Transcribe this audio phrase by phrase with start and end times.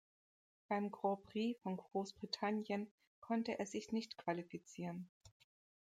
[0.67, 5.07] Beim Grand Prix von Großbritannien konnte er sich nicht qualifizieren.